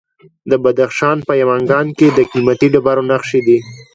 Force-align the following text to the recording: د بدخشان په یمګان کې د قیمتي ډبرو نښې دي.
د 0.49 0.51
بدخشان 0.63 1.17
په 1.27 1.33
یمګان 1.41 1.87
کې 1.97 2.07
د 2.11 2.19
قیمتي 2.31 2.67
ډبرو 2.73 3.03
نښې 3.09 3.41
دي. 3.47 3.57